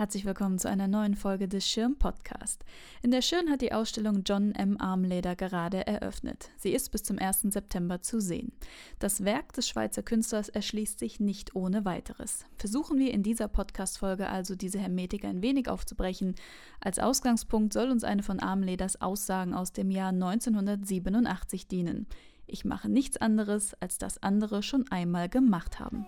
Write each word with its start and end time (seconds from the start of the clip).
Herzlich 0.00 0.24
willkommen 0.24 0.58
zu 0.58 0.66
einer 0.66 0.88
neuen 0.88 1.14
Folge 1.14 1.46
des 1.46 1.68
Schirm 1.68 1.98
Podcast. 1.98 2.64
In 3.02 3.10
der 3.10 3.20
Schirn 3.20 3.50
hat 3.50 3.60
die 3.60 3.74
Ausstellung 3.74 4.22
John 4.24 4.54
M. 4.54 4.80
Armleder 4.80 5.36
gerade 5.36 5.86
eröffnet. 5.86 6.48
Sie 6.56 6.72
ist 6.72 6.90
bis 6.90 7.02
zum 7.02 7.18
1. 7.18 7.42
September 7.50 8.00
zu 8.00 8.18
sehen. 8.18 8.50
Das 8.98 9.26
Werk 9.26 9.52
des 9.52 9.68
Schweizer 9.68 10.02
Künstlers 10.02 10.48
erschließt 10.48 10.98
sich 10.98 11.20
nicht 11.20 11.54
ohne 11.54 11.84
weiteres. 11.84 12.46
Versuchen 12.56 12.98
wir 12.98 13.12
in 13.12 13.22
dieser 13.22 13.46
Podcast-Folge 13.46 14.30
also 14.30 14.54
diese 14.54 14.78
Hermetik 14.78 15.26
ein 15.26 15.42
wenig 15.42 15.68
aufzubrechen. 15.68 16.34
Als 16.80 16.98
Ausgangspunkt 16.98 17.74
soll 17.74 17.90
uns 17.90 18.02
eine 18.02 18.22
von 18.22 18.40
Armleders 18.40 19.02
Aussagen 19.02 19.52
aus 19.52 19.74
dem 19.74 19.90
Jahr 19.90 20.12
1987 20.12 21.68
dienen. 21.68 22.06
Ich 22.46 22.64
mache 22.64 22.88
nichts 22.88 23.18
anderes, 23.18 23.74
als 23.80 23.98
das 23.98 24.22
andere 24.22 24.62
schon 24.62 24.90
einmal 24.90 25.28
gemacht 25.28 25.78
haben. 25.78 26.06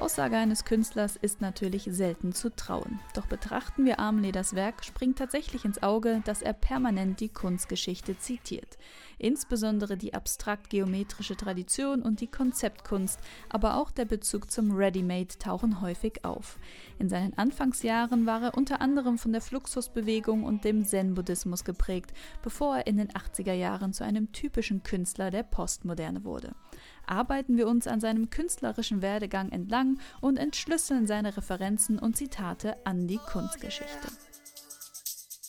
Aussage 0.00 0.36
eines 0.36 0.64
Künstlers 0.64 1.16
ist 1.16 1.40
natürlich 1.40 1.88
selten 1.90 2.32
zu 2.32 2.54
trauen. 2.54 3.00
Doch 3.14 3.26
betrachten 3.26 3.84
wir 3.84 3.98
Armleders 3.98 4.54
Werk, 4.54 4.84
springt 4.84 5.18
tatsächlich 5.18 5.64
ins 5.64 5.82
Auge, 5.82 6.22
dass 6.24 6.40
er 6.40 6.52
permanent 6.52 7.20
die 7.20 7.28
Kunstgeschichte 7.28 8.16
zitiert. 8.16 8.78
Insbesondere 9.18 9.96
die 9.96 10.14
abstrakt-geometrische 10.14 11.36
Tradition 11.36 12.00
und 12.00 12.20
die 12.20 12.26
Konzeptkunst, 12.28 13.20
aber 13.48 13.76
auch 13.76 13.90
der 13.90 14.04
Bezug 14.04 14.50
zum 14.50 14.74
Ready-Made 14.74 15.38
tauchen 15.38 15.80
häufig 15.80 16.24
auf. 16.24 16.58
In 16.98 17.08
seinen 17.08 17.36
Anfangsjahren 17.36 18.24
war 18.24 18.42
er 18.42 18.56
unter 18.56 18.80
anderem 18.80 19.18
von 19.18 19.32
der 19.32 19.42
Fluxusbewegung 19.42 20.44
und 20.44 20.64
dem 20.64 20.84
Zen-Buddhismus 20.84 21.64
geprägt, 21.64 22.12
bevor 22.42 22.78
er 22.78 22.86
in 22.86 22.96
den 22.96 23.10
80er 23.10 23.52
Jahren 23.52 23.92
zu 23.92 24.04
einem 24.04 24.32
typischen 24.32 24.82
Künstler 24.82 25.30
der 25.30 25.42
Postmoderne 25.42 26.24
wurde 26.24 26.54
arbeiten 27.06 27.56
wir 27.56 27.66
uns 27.66 27.86
an 27.86 28.00
seinem 28.00 28.30
künstlerischen 28.30 29.02
Werdegang 29.02 29.50
entlang 29.50 29.98
und 30.20 30.36
entschlüsseln 30.36 31.06
seine 31.06 31.36
Referenzen 31.36 31.98
und 31.98 32.16
Zitate 32.16 32.76
an 32.84 33.06
die 33.06 33.18
Kunstgeschichte. 33.18 34.08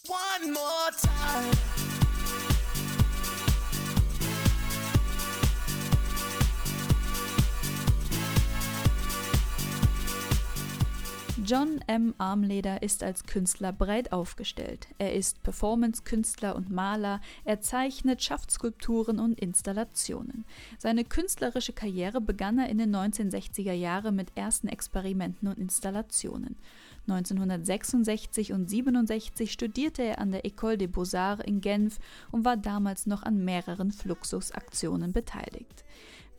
One 0.08 0.52
more 0.52 0.92
time. 1.02 2.03
John 11.54 11.82
M. 11.86 12.16
Armleder 12.18 12.82
ist 12.82 13.04
als 13.04 13.26
Künstler 13.26 13.72
breit 13.72 14.12
aufgestellt. 14.12 14.88
Er 14.98 15.14
ist 15.14 15.44
Performance-Künstler 15.44 16.56
und 16.56 16.72
Maler, 16.72 17.22
er 17.46 17.62
zeichnet, 17.62 18.24
schafft 18.24 18.50
Skulpturen 18.50 19.20
und 19.20 19.40
Installationen. 19.40 20.46
Seine 20.80 21.04
künstlerische 21.04 21.72
Karriere 21.72 22.22
begann 22.22 22.58
er 22.58 22.70
in 22.70 22.80
den 22.80 22.96
1960er 22.96 23.72
Jahren 23.72 24.16
mit 24.16 24.36
ersten 24.36 24.68
Experimenten 24.68 25.48
und 25.48 25.60
Installationen. 25.60 26.56
1966 27.08 28.52
und 28.52 28.68
67 28.68 29.52
studierte 29.52 30.02
er 30.02 30.18
an 30.18 30.32
der 30.32 30.46
École 30.46 30.78
des 30.78 30.92
Beaux-Arts 30.92 31.44
in 31.46 31.62
Genf 31.62 32.00
und 32.32 32.46
war 32.46 32.58
damals 32.58 33.06
noch 33.06 33.22
an 33.22 33.46
mehreren 33.46 33.92
Fluxus-Aktionen 33.92 35.14
beteiligt. 35.14 35.84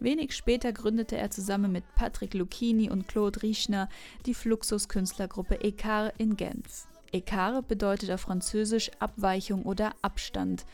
Wenig 0.00 0.34
später 0.34 0.72
gründete 0.72 1.16
er 1.16 1.30
zusammen 1.30 1.72
mit 1.72 1.84
Patrick 1.94 2.34
Lucchini 2.34 2.90
und 2.90 3.08
Claude 3.08 3.42
Riechner 3.42 3.88
die 4.26 4.34
Fluxus-Künstlergruppe 4.34 5.56
Écart 5.56 6.12
in 6.18 6.36
Genf. 6.36 6.86
Écart 7.12 7.62
bedeutet 7.62 8.10
auf 8.10 8.22
Französisch 8.22 8.90
Abweichung 8.98 9.62
oder 9.62 9.92
Abstand. 10.02 10.66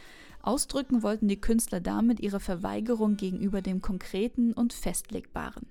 Ausdrücken 0.42 1.02
wollten 1.02 1.28
die 1.28 1.40
Künstler 1.40 1.80
damit 1.80 2.18
ihre 2.20 2.40
Verweigerung 2.40 3.16
gegenüber 3.16 3.60
dem 3.60 3.82
Konkreten 3.82 4.52
und 4.54 4.72
Festlegbaren. 4.72 5.66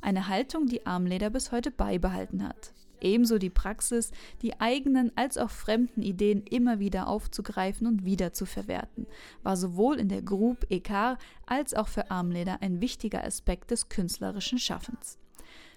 Eine 0.00 0.28
Haltung, 0.28 0.66
die 0.66 0.86
Armleder 0.86 1.30
bis 1.30 1.50
heute 1.50 1.70
beibehalten 1.70 2.46
hat. 2.46 2.72
Ebenso 3.04 3.38
die 3.38 3.50
Praxis, 3.50 4.10
die 4.40 4.58
eigenen 4.60 5.12
als 5.14 5.36
auch 5.36 5.50
fremden 5.50 6.02
Ideen 6.02 6.42
immer 6.42 6.78
wieder 6.78 7.06
aufzugreifen 7.06 7.86
und 7.86 8.04
wieder 8.04 8.32
zu 8.32 8.46
verwerten, 8.46 9.06
war 9.42 9.56
sowohl 9.56 10.00
in 10.00 10.08
der 10.08 10.22
Groupe 10.22 10.66
Écart 10.68 11.18
als 11.46 11.74
auch 11.74 11.88
für 11.88 12.10
Armleder 12.10 12.62
ein 12.62 12.80
wichtiger 12.80 13.22
Aspekt 13.22 13.70
des 13.70 13.90
künstlerischen 13.90 14.58
Schaffens. 14.58 15.18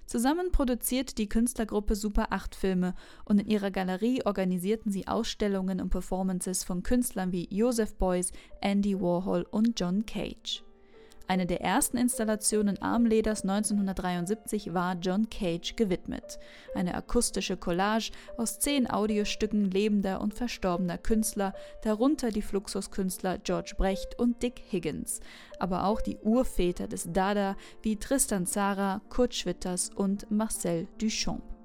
Zusammen 0.06 0.54
produziert 0.54 1.18
die 1.18 1.28
Künstlergruppe 1.28 1.98
Super 1.98 2.28
8 2.32 2.56
Filme 2.56 2.96
und 3.26 3.42
in 3.42 3.48
ihrer 3.48 3.72
Galerie 3.72 4.24
organisierten 4.24 4.90
sie 4.90 5.06
Ausstellungen 5.06 5.82
und 5.82 5.90
Performances 5.90 6.64
von 6.64 6.82
Künstlern 6.82 7.34
wie 7.34 7.50
Joseph 7.52 7.96
Beuys, 7.96 8.32
Andy 8.62 8.98
Warhol 9.02 9.46
und 9.52 9.78
John 9.78 10.06
Cage. 10.06 10.64
Eine 11.30 11.46
der 11.46 11.62
ersten 11.62 11.98
Installationen 11.98 12.82
Armleders 12.82 13.42
1973 13.42 14.74
war 14.74 14.96
John 14.96 15.30
Cage 15.30 15.76
gewidmet. 15.76 16.40
Eine 16.74 16.96
akustische 16.96 17.58
Collage 17.58 18.12
aus 18.38 18.60
zehn 18.60 18.90
Audiostücken 18.90 19.70
lebender 19.70 20.22
und 20.22 20.34
verstorbener 20.34 20.98
Künstler, 20.98 21.54
darunter 21.84 22.32
die 22.32 22.42
Fluxuskünstler 22.42 23.40
George 23.40 23.74
Brecht 23.78 24.18
und 24.18 24.42
Dick 24.42 24.62
Higgins, 24.72 25.20
aber 25.60 25.86
auch 25.86 26.00
die 26.00 26.18
Urväter 26.18 26.88
des 26.88 27.12
Dada 27.12 27.58
wie 27.82 27.98
Tristan 27.98 28.46
Zara, 28.46 29.02
Kurt 29.10 29.36
Schwitters 29.36 29.90
und 29.94 30.32
Marcel 30.32 30.88
Duchamp. 30.98 31.57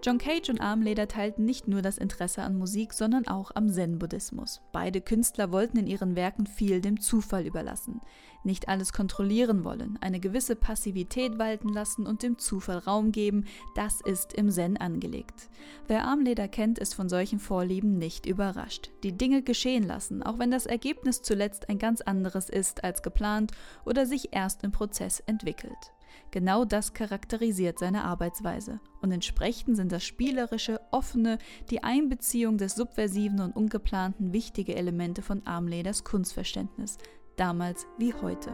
John 0.00 0.18
Cage 0.18 0.50
und 0.50 0.60
Armleder 0.60 1.08
teilten 1.08 1.44
nicht 1.44 1.66
nur 1.66 1.82
das 1.82 1.98
Interesse 1.98 2.42
an 2.42 2.56
Musik, 2.56 2.92
sondern 2.92 3.26
auch 3.26 3.50
am 3.54 3.68
Zen-Buddhismus. 3.68 4.60
Beide 4.70 5.00
Künstler 5.00 5.50
wollten 5.50 5.76
in 5.76 5.88
ihren 5.88 6.14
Werken 6.14 6.46
viel 6.46 6.80
dem 6.80 7.00
Zufall 7.00 7.44
überlassen. 7.44 8.00
Nicht 8.44 8.68
alles 8.68 8.92
kontrollieren 8.92 9.64
wollen, 9.64 9.98
eine 10.00 10.20
gewisse 10.20 10.54
Passivität 10.54 11.38
walten 11.38 11.68
lassen 11.68 12.06
und 12.06 12.22
dem 12.22 12.38
Zufall 12.38 12.78
Raum 12.78 13.10
geben, 13.10 13.46
das 13.74 14.00
ist 14.00 14.32
im 14.34 14.50
Zen 14.50 14.76
angelegt. 14.76 15.50
Wer 15.88 16.04
Armleder 16.04 16.46
kennt, 16.46 16.78
ist 16.78 16.94
von 16.94 17.08
solchen 17.08 17.40
Vorlieben 17.40 17.98
nicht 17.98 18.24
überrascht. 18.24 18.90
Die 19.02 19.18
Dinge 19.18 19.42
geschehen 19.42 19.82
lassen, 19.82 20.22
auch 20.22 20.38
wenn 20.38 20.52
das 20.52 20.66
Ergebnis 20.66 21.22
zuletzt 21.22 21.68
ein 21.68 21.78
ganz 21.78 22.02
anderes 22.02 22.48
ist 22.48 22.84
als 22.84 23.02
geplant 23.02 23.50
oder 23.84 24.06
sich 24.06 24.28
erst 24.32 24.62
im 24.62 24.70
Prozess 24.70 25.18
entwickelt. 25.26 25.92
Genau 26.30 26.64
das 26.64 26.92
charakterisiert 26.92 27.78
seine 27.78 28.04
Arbeitsweise. 28.04 28.80
Und 29.00 29.12
entsprechend 29.12 29.76
sind 29.76 29.92
das 29.92 30.04
spielerische, 30.04 30.80
offene, 30.90 31.38
die 31.70 31.82
Einbeziehung 31.82 32.58
des 32.58 32.74
Subversiven 32.74 33.40
und 33.40 33.56
Ungeplanten 33.56 34.32
wichtige 34.32 34.74
Elemente 34.74 35.22
von 35.22 35.46
Armleders 35.46 36.04
Kunstverständnis, 36.04 36.98
damals 37.36 37.86
wie 37.98 38.14
heute. 38.14 38.50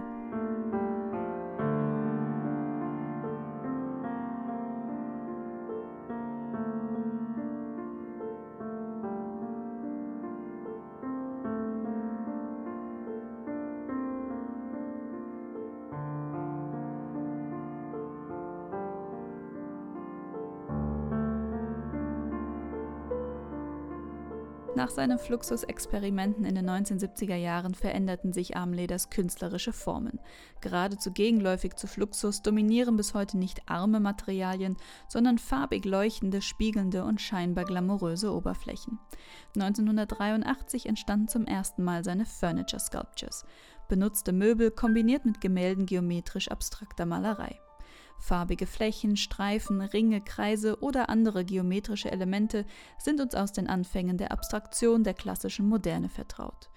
Nach 24.76 24.90
seinen 24.90 25.20
Fluxus-Experimenten 25.20 26.44
in 26.44 26.56
den 26.56 26.68
1970er 26.68 27.36
Jahren 27.36 27.74
veränderten 27.74 28.32
sich 28.32 28.56
Armleders 28.56 29.08
künstlerische 29.08 29.72
Formen. 29.72 30.18
Geradezu 30.60 31.12
gegenläufig 31.12 31.76
zu 31.76 31.86
Fluxus 31.86 32.42
dominieren 32.42 32.96
bis 32.96 33.14
heute 33.14 33.38
nicht 33.38 33.62
arme 33.66 34.00
Materialien, 34.00 34.76
sondern 35.06 35.38
farbig 35.38 35.84
leuchtende, 35.84 36.42
spiegelnde 36.42 37.04
und 37.04 37.20
scheinbar 37.20 37.66
glamouröse 37.66 38.32
Oberflächen. 38.32 38.98
1983 39.54 40.86
entstanden 40.86 41.28
zum 41.28 41.46
ersten 41.46 41.84
Mal 41.84 42.02
seine 42.02 42.26
Furniture 42.26 42.80
Sculptures, 42.80 43.44
benutzte 43.88 44.32
Möbel 44.32 44.72
kombiniert 44.72 45.24
mit 45.24 45.40
Gemälden 45.40 45.86
geometrisch 45.86 46.48
abstrakter 46.48 47.06
Malerei. 47.06 47.60
Farbige 48.18 48.66
Flächen, 48.66 49.16
Streifen, 49.16 49.80
Ringe, 49.80 50.20
Kreise 50.20 50.80
oder 50.80 51.08
andere 51.08 51.44
geometrische 51.44 52.10
Elemente 52.10 52.64
sind 52.98 53.20
uns 53.20 53.34
aus 53.34 53.52
den 53.52 53.66
Anfängen 53.66 54.16
der 54.16 54.32
Abstraktion 54.32 55.04
der 55.04 55.14
klassischen 55.14 55.68
Moderne 55.68 56.08
vertraut. 56.08 56.70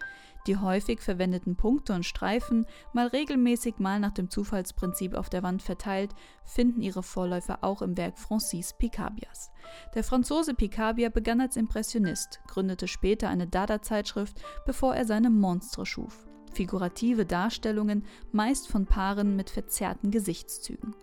Die 0.47 0.57
häufig 0.57 1.01
verwendeten 1.01 1.57
Punkte 1.57 1.93
und 1.93 2.05
Streifen, 2.05 2.65
mal 2.93 3.07
regelmäßig, 3.07 3.79
mal 3.79 3.99
nach 3.99 4.13
dem 4.13 4.29
Zufallsprinzip 4.29 5.13
auf 5.13 5.29
der 5.29 5.43
Wand 5.43 5.61
verteilt, 5.61 6.15
finden 6.45 6.81
ihre 6.81 7.03
Vorläufer 7.03 7.59
auch 7.63 7.81
im 7.81 7.97
Werk 7.97 8.17
Francis 8.17 8.73
Picabias. 8.73 9.51
Der 9.93 10.05
Franzose 10.05 10.53
Picabia 10.53 11.09
begann 11.09 11.41
als 11.41 11.57
Impressionist, 11.57 12.39
gründete 12.47 12.87
später 12.87 13.27
eine 13.27 13.47
Dada-Zeitschrift, 13.47 14.41
bevor 14.65 14.95
er 14.95 15.05
seine 15.05 15.29
Monstre 15.29 15.85
schuf 15.85 16.26
figurative 16.57 17.25
Darstellungen, 17.25 18.03
meist 18.31 18.67
von 18.67 18.87
Paaren 18.87 19.35
mit 19.35 19.51
verzerrten 19.51 20.09
Gesichtszügen. 20.09 20.95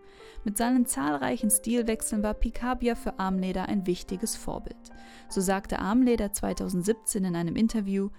Mit 0.43 0.59
seinen 0.59 0.85
zahlreichen 0.85 1.49
Stilwechseln 1.49 2.25
war 2.25 2.35
Picabia 2.35 2.97
für 2.97 3.21
Armleder 3.21 3.69
ein 3.69 3.87
wichtiges 3.87 4.35
Vorbild. 4.35 4.91
So 5.29 5.41
sagte 5.41 5.79
Armleder 5.79 6.33
2017 6.33 7.25
in 7.25 7.37
einem 7.37 7.55
Interview, 7.55 8.11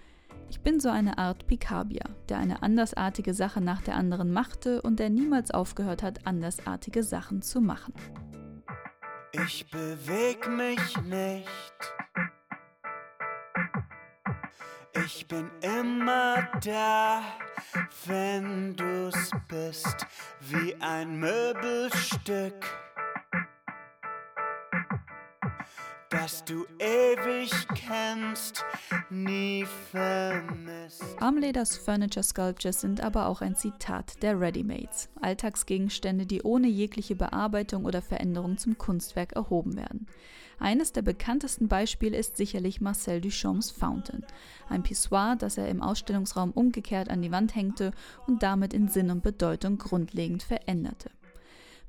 ich 0.50 0.62
bin 0.62 0.80
so 0.80 0.90
eine 0.90 1.18
Art 1.18 1.46
Picabia, 1.48 2.06
der 2.30 2.38
eine 2.38 2.64
andersartige 2.64 3.34
Sache 3.34 3.60
nach 3.60 3.82
der 3.82 3.96
anderen 3.96 4.32
machte 4.32 4.82
und 4.82 5.00
der 5.00 5.10
niemals 5.10 5.52
aufgehört 5.52 6.04
hat, 6.04 6.26
andersartige 6.26 7.04
Sachen 7.04 7.42
zu 7.42 7.60
machen. 7.60 7.94
Ich 9.34 9.70
beweg 9.70 10.48
mich 10.48 11.02
nicht 11.04 11.50
Ich 15.04 15.28
bin 15.28 15.52
immer 15.62 16.48
da, 16.64 17.22
wenn 18.06 18.76
du's 18.78 19.32
bist, 19.50 20.08
wie 20.40 20.74
ein 20.80 21.20
Möbelstück. 21.20 22.85
Das 26.16 26.46
du 26.46 26.66
ewig 26.80 27.52
kennst, 27.76 28.64
nie 29.10 29.66
vermisst. 29.92 31.04
Armleders 31.20 31.76
Furniture 31.76 32.24
Sculptures 32.24 32.82
sind 32.82 33.02
aber 33.02 33.28
auch 33.28 33.42
ein 33.42 33.58
Zitat 33.58 34.24
der 34.24 34.40
Readymates, 34.40 35.10
Alltagsgegenstände, 35.20 36.26
die 36.26 36.42
ohne 36.44 36.68
jegliche 36.68 37.16
Bearbeitung 37.16 37.84
oder 37.84 38.02
Veränderung 38.02 38.58
zum 38.58 38.78
Kunstwerk 38.78 39.34
erhoben 39.34 39.76
werden. 39.76 40.08
Eines 40.58 40.94
der 40.94 41.02
bekanntesten 41.02 41.68
Beispiele 41.68 42.16
ist 42.16 42.38
sicherlich 42.38 42.80
Marcel 42.80 43.20
Duchamps 43.20 43.72
Fountain, 43.72 44.26
ein 44.70 44.84
Pissoir, 44.84 45.36
das 45.36 45.58
er 45.58 45.68
im 45.68 45.82
Ausstellungsraum 45.82 46.52
umgekehrt 46.52 47.10
an 47.10 47.22
die 47.22 47.32
Wand 47.32 47.56
hängte 47.56 47.92
und 48.26 48.42
damit 48.42 48.74
in 48.74 48.88
Sinn 48.88 49.12
und 49.12 49.22
Bedeutung 49.22 49.78
grundlegend 49.78 50.44
veränderte. 50.44 51.12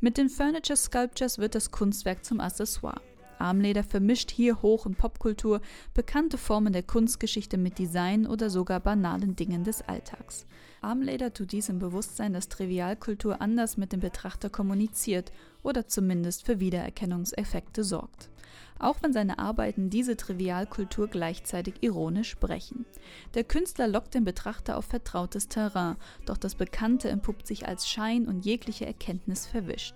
Mit 0.01 0.19
den 0.19 0.29
Furniture 0.29 0.77
Sculptures 0.77 1.39
wird 1.39 1.55
das 1.55 1.71
Kunstwerk 1.71 2.25
zum 2.25 2.41
Accessoire. 2.41 3.01
Armleder 3.39 3.83
vermischt 3.83 4.31
hier 4.31 4.63
Hoch- 4.63 4.87
und 4.87 4.99
Popkultur, 4.99 5.61
bekannte 5.95 6.39
Formen 6.39 6.73
der 6.73 6.83
Kunstgeschichte 6.83 7.59
mit 7.59 7.79
Design 7.79 8.27
oder 8.27 8.51
sogar 8.51 8.81
banalen 8.81 9.37
Dingen 9.37 9.65
des 9.65 9.83
Alltags. 9.83 10.47
Armleder 10.81 11.33
tut 11.33 11.53
dies 11.53 11.69
im 11.69 11.79
Bewusstsein, 11.79 12.33
dass 12.33 12.49
Trivialkultur 12.49 13.41
anders 13.41 13.77
mit 13.77 13.93
dem 13.93 14.01
Betrachter 14.01 14.51
kommuniziert 14.51 15.33
oder 15.63 15.89
zumindest 15.89 16.47
für 16.47 16.61
Wiedererkennungseffekte 16.61 17.85
sorgt 17.85 18.31
auch 18.79 18.97
wenn 19.03 19.13
seine 19.13 19.39
Arbeiten 19.39 19.91
diese 19.91 20.17
Trivialkultur 20.17 21.09
gleichzeitig 21.09 21.83
ironisch 21.83 22.37
brechen. 22.37 22.87
Der 23.35 23.45
Künstler 23.45 23.89
lockt 23.89 24.15
den 24.15 24.25
Betrachter 24.25 24.77
auf 24.77 24.85
vertrautes 24.87 25.49
Terrain, 25.49 25.97
doch 26.25 26.37
das 26.37 26.55
Bekannte 26.55 27.09
entpuppt 27.09 27.47
sich 27.47 27.67
als 27.67 27.89
Schein 27.89 28.27
und 28.27 28.45
jegliche 28.45 28.87
Erkenntnis 28.87 29.47
verwischt. 29.47 29.95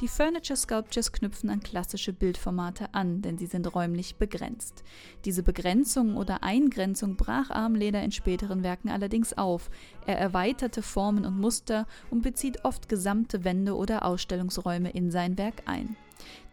Die 0.00 0.08
Furniture 0.08 0.56
Sculptures 0.56 1.12
knüpfen 1.12 1.50
an 1.50 1.60
klassische 1.60 2.12
Bildformate 2.12 2.94
an, 2.94 3.22
denn 3.22 3.36
sie 3.36 3.46
sind 3.46 3.74
räumlich 3.74 4.16
begrenzt. 4.16 4.84
Diese 5.24 5.42
Begrenzung 5.42 6.16
oder 6.16 6.42
Eingrenzung 6.44 7.16
brach 7.16 7.50
Armleder 7.50 8.02
in 8.02 8.12
späteren 8.12 8.62
Werken 8.62 8.90
allerdings 8.90 9.36
auf. 9.36 9.70
Er 10.06 10.18
erweiterte 10.18 10.82
Formen 10.82 11.26
und 11.26 11.38
Muster 11.38 11.86
und 12.10 12.22
bezieht 12.22 12.64
oft 12.64 12.88
gesamte 12.88 13.44
Wände 13.44 13.74
oder 13.74 14.04
Ausstellungsräume 14.04 14.90
in 14.90 15.10
sein 15.10 15.36
Werk 15.36 15.62
ein. 15.66 15.96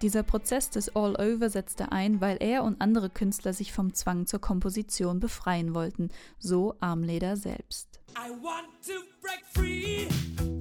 Dieser 0.02 0.24
Prozess 0.24 0.70
des 0.70 0.96
All-Over 0.96 1.50
setzte 1.50 1.92
ein, 1.92 2.22
weil 2.22 2.38
er 2.40 2.64
und 2.64 2.82
andere 2.82 3.10
Künstler 3.10 3.54
sich 3.54 3.74
vom 3.74 3.94
Zwang 3.94 4.26
zur 4.26 4.40
Komposition 4.40 5.20
befreien 5.20 5.74
wollten, 5.74 6.10
so 6.40 6.76
Armleder 6.80 7.38
selbst. 7.38 8.00
I 8.18 8.30
want 8.42 8.68
to 8.86 8.94
break 9.22 9.44
free. 9.54 10.55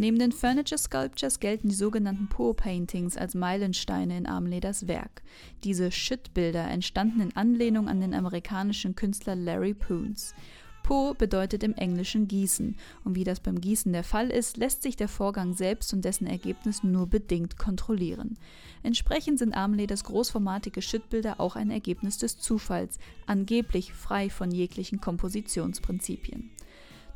Neben 0.00 0.18
den 0.18 0.32
Furniture 0.32 0.78
Sculptures 0.78 1.40
gelten 1.40 1.68
die 1.68 1.74
sogenannten 1.74 2.26
Poor 2.26 2.56
Paintings 2.56 3.18
als 3.18 3.34
Meilensteine 3.34 4.16
in 4.16 4.24
Armleders 4.24 4.88
Werk. 4.88 5.20
Diese 5.62 5.92
Shit-Bilder 5.92 6.70
entstanden 6.70 7.20
in 7.20 7.36
Anlehnung 7.36 7.86
an 7.86 8.00
den 8.00 8.14
amerikanischen 8.14 8.96
Künstler 8.96 9.36
Larry 9.36 9.74
Poons. 9.74 10.34
Pour 10.82 11.14
bedeutet 11.14 11.62
im 11.62 11.74
Englischen 11.74 12.28
gießen, 12.28 12.76
und 13.04 13.14
wie 13.14 13.24
das 13.24 13.40
beim 13.40 13.60
Gießen 13.60 13.92
der 13.92 14.02
Fall 14.02 14.30
ist, 14.30 14.56
lässt 14.56 14.82
sich 14.82 14.96
der 14.96 15.08
Vorgang 15.08 15.52
selbst 15.52 15.92
und 15.92 16.02
dessen 16.02 16.26
Ergebnis 16.26 16.82
nur 16.82 17.06
bedingt 17.06 17.58
kontrollieren. 17.58 18.38
Entsprechend 18.82 19.38
sind 19.38 19.52
Armleders 19.52 20.04
großformatige 20.04 20.80
Schüttbilder 20.80 21.40
auch 21.40 21.56
ein 21.56 21.70
Ergebnis 21.70 22.16
des 22.16 22.38
Zufalls, 22.38 22.98
angeblich 23.26 23.92
frei 23.92 24.30
von 24.30 24.50
jeglichen 24.50 25.02
Kompositionsprinzipien. 25.02 26.48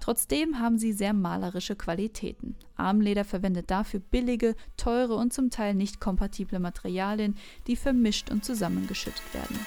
Trotzdem 0.05 0.59
haben 0.59 0.77
sie 0.77 0.93
sehr 0.93 1.15
malerische 1.15 1.77
Qualitäten. 1.77 2.57
Armleder 2.77 3.25
verwendet 3.25 3.71
dafür 3.71 4.01
billige, 4.01 4.55
teure 4.77 5.15
und 5.15 5.33
zum 5.33 5.49
Teil 5.49 5.75
nicht 5.75 5.99
kompatible 5.99 6.59
Materialien, 6.59 7.37
die 7.67 7.75
vermischt 7.75 8.31
und 8.31 8.45
zusammengeschüttet 8.45 9.23
werden. 9.33 9.59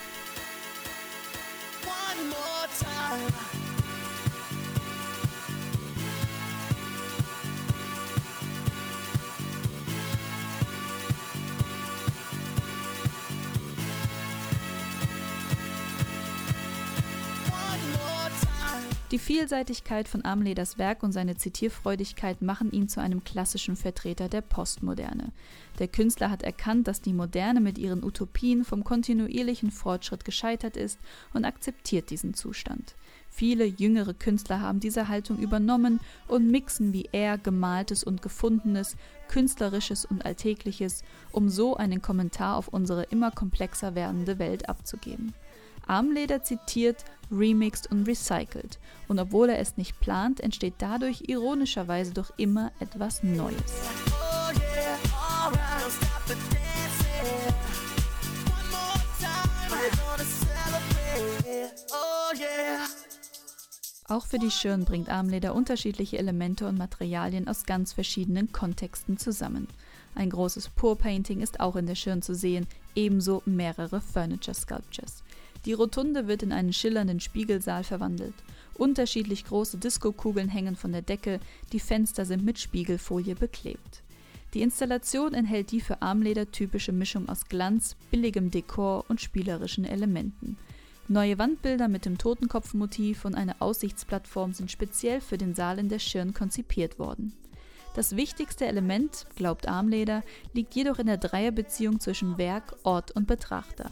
Die 19.11 19.19
Vielseitigkeit 19.19 20.09
von 20.09 20.25
Armleders 20.25 20.77
Werk 20.77 21.01
und 21.01 21.13
seine 21.13 21.37
Zitierfreudigkeit 21.37 22.41
machen 22.41 22.73
ihn 22.73 22.89
zu 22.89 22.99
einem 22.99 23.23
klassischen 23.23 23.77
Vertreter 23.77 24.27
der 24.27 24.41
Postmoderne. 24.41 25.31
Der 25.79 25.87
Künstler 25.87 26.29
hat 26.29 26.43
erkannt, 26.43 26.89
dass 26.89 26.99
die 26.99 27.13
Moderne 27.13 27.61
mit 27.61 27.77
ihren 27.77 28.03
Utopien 28.03 28.65
vom 28.65 28.83
kontinuierlichen 28.83 29.71
Fortschritt 29.71 30.25
gescheitert 30.25 30.75
ist 30.75 30.99
und 31.33 31.45
akzeptiert 31.45 32.09
diesen 32.09 32.33
Zustand. 32.33 32.95
Viele 33.29 33.63
jüngere 33.63 34.13
Künstler 34.13 34.59
haben 34.59 34.81
diese 34.81 35.07
Haltung 35.07 35.39
übernommen 35.39 36.01
und 36.27 36.51
mixen 36.51 36.91
wie 36.91 37.07
er 37.13 37.37
Gemaltes 37.37 38.03
und 38.03 38.21
Gefundenes, 38.21 38.97
Künstlerisches 39.29 40.03
und 40.03 40.25
Alltägliches, 40.25 41.05
um 41.31 41.47
so 41.47 41.77
einen 41.77 42.01
Kommentar 42.01 42.57
auf 42.57 42.67
unsere 42.67 43.03
immer 43.03 43.31
komplexer 43.31 43.95
werdende 43.95 44.37
Welt 44.37 44.67
abzugeben. 44.67 45.33
Armleder 45.85 46.43
zitiert, 46.43 47.05
remixed 47.31 47.91
und 47.91 48.07
recycelt. 48.07 48.79
Und 49.07 49.19
obwohl 49.19 49.49
er 49.49 49.59
es 49.59 49.77
nicht 49.77 49.99
plant, 49.99 50.39
entsteht 50.39 50.75
dadurch 50.79 51.23
ironischerweise 51.27 52.13
doch 52.13 52.31
immer 52.37 52.71
etwas 52.79 53.23
Neues. 53.23 53.73
Auch 64.09 64.25
für 64.25 64.39
die 64.39 64.51
Schirn 64.51 64.85
bringt 64.85 65.09
Armleder 65.09 65.53
unterschiedliche 65.53 66.17
Elemente 66.17 66.65
und 66.65 66.77
Materialien 66.77 67.49
aus 67.49 67.65
ganz 67.65 67.91
verschiedenen 67.91 68.53
Kontexten 68.53 69.17
zusammen. 69.17 69.67
Ein 70.15 70.29
großes 70.29 70.69
Pour 70.69 70.97
Painting 70.97 71.41
ist 71.41 71.59
auch 71.59 71.75
in 71.75 71.87
der 71.87 71.95
Schirn 71.95 72.21
zu 72.21 72.33
sehen, 72.33 72.67
ebenso 72.95 73.43
mehrere 73.45 73.99
Furniture 73.99 74.55
Sculptures. 74.55 75.23
Die 75.65 75.73
Rotunde 75.73 76.27
wird 76.27 76.43
in 76.43 76.51
einen 76.51 76.73
schillernden 76.73 77.19
Spiegelsaal 77.19 77.83
verwandelt. 77.83 78.33
Unterschiedlich 78.75 79.45
große 79.45 79.77
Diskokugeln 79.77 80.49
hängen 80.49 80.75
von 80.75 80.91
der 80.91 81.01
Decke, 81.01 81.39
die 81.71 81.79
Fenster 81.79 82.25
sind 82.25 82.45
mit 82.45 82.59
Spiegelfolie 82.59 83.35
beklebt. 83.35 84.03
Die 84.53 84.61
Installation 84.61 85.33
enthält 85.33 85.71
die 85.71 85.81
für 85.81 86.01
Armleder 86.01 86.51
typische 86.51 86.91
Mischung 86.91 87.27
aus 87.27 87.45
Glanz, 87.49 87.95
billigem 88.11 88.49
Dekor 88.49 89.05
und 89.09 89.19
spielerischen 89.19 89.83
Elementen. 89.83 90.57
Neue 91.09 91.37
Wandbilder 91.37 91.87
mit 91.87 92.05
dem 92.05 92.17
Totenkopfmotiv 92.17 93.25
und 93.25 93.35
eine 93.35 93.61
Aussichtsplattform 93.61 94.53
sind 94.53 94.71
speziell 94.71 95.21
für 95.21 95.37
den 95.37 95.55
Saal 95.55 95.79
in 95.79 95.89
der 95.89 95.99
Schirn 95.99 96.33
konzipiert 96.33 96.99
worden. 96.99 97.33
Das 97.97 98.15
wichtigste 98.15 98.67
Element, 98.67 99.25
glaubt 99.37 99.67
Armleder, 99.67 100.21
liegt 100.53 100.75
jedoch 100.75 100.99
in 100.99 101.07
der 101.07 101.17
Dreierbeziehung 101.17 101.99
zwischen 101.99 102.37
Werk, 102.37 102.75
Ort 102.83 103.09
und 103.09 103.25
Betrachter. 103.25 103.89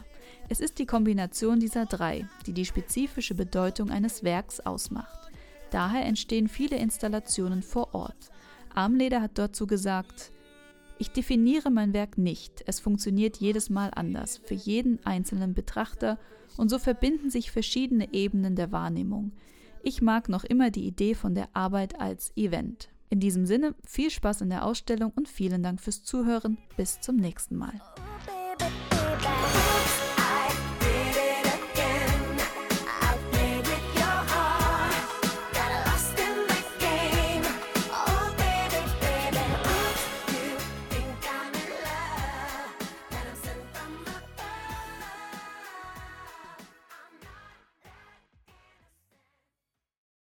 Es 0.48 0.60
ist 0.60 0.78
die 0.78 0.86
Kombination 0.86 1.58
dieser 1.58 1.86
drei, 1.86 2.24
die 2.46 2.52
die 2.52 2.64
spezifische 2.64 3.34
Bedeutung 3.34 3.90
eines 3.90 4.22
Werks 4.22 4.60
ausmacht. 4.60 5.32
Daher 5.72 6.06
entstehen 6.06 6.46
viele 6.46 6.76
Installationen 6.76 7.64
vor 7.64 7.96
Ort. 7.96 8.30
Armleder 8.72 9.20
hat 9.20 9.38
dazu 9.38 9.66
gesagt, 9.66 10.30
ich 11.00 11.10
definiere 11.10 11.72
mein 11.72 11.92
Werk 11.92 12.16
nicht, 12.16 12.62
es 12.66 12.78
funktioniert 12.78 13.38
jedes 13.38 13.70
Mal 13.70 13.90
anders, 13.92 14.38
für 14.38 14.54
jeden 14.54 15.04
einzelnen 15.04 15.52
Betrachter, 15.52 16.16
und 16.56 16.70
so 16.70 16.78
verbinden 16.78 17.28
sich 17.28 17.50
verschiedene 17.50 18.14
Ebenen 18.14 18.54
der 18.54 18.70
Wahrnehmung. 18.70 19.32
Ich 19.82 20.00
mag 20.00 20.28
noch 20.28 20.44
immer 20.44 20.70
die 20.70 20.86
Idee 20.86 21.14
von 21.16 21.34
der 21.34 21.48
Arbeit 21.54 21.98
als 21.98 22.30
Event. 22.36 22.88
In 23.08 23.20
diesem 23.20 23.46
Sinne, 23.46 23.74
viel 23.86 24.10
Spaß 24.10 24.40
in 24.40 24.50
der 24.50 24.64
Ausstellung 24.64 25.12
und 25.14 25.28
vielen 25.28 25.62
Dank 25.62 25.80
fürs 25.80 26.02
Zuhören. 26.02 26.58
Bis 26.76 27.00
zum 27.00 27.16
nächsten 27.16 27.56
Mal. 27.56 27.80